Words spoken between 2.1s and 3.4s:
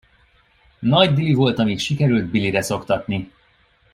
bilire szoktatni.